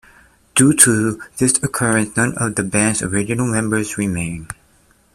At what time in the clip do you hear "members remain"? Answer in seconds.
3.45-4.47